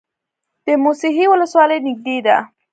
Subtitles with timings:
[0.65, 2.37] د موسهي ولسوالۍ نږدې ده